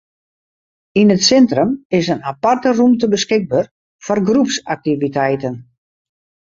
[1.01, 3.65] Yn it sintrum is in aparte rûmte beskikber
[4.05, 5.55] foar groepsaktiviteiten.